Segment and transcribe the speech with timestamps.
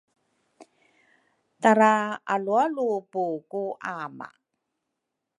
[1.61, 3.63] taraalualupu ku
[3.95, 4.29] ama.